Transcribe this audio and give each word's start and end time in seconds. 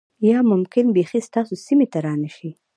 یا 0.29 0.39
ممکن 0.51 0.85
بیخی 0.95 1.19
ستاسو 1.27 1.53
سیمې 1.65 1.87
ته 1.91 1.99
را 2.05 2.13
نشي 2.23 2.51